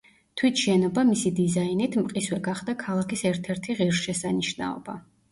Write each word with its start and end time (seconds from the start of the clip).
თვით 0.41 0.59
შენობა, 0.67 1.01
მისი 1.09 1.31
დიზაინით, 1.39 1.97
მყისვე 2.05 2.39
გახდა 2.47 2.75
ქალაქის 2.79 3.23
ერთ-ერთი 3.33 3.75
ღირსშესანიშნაობა. 3.83 4.97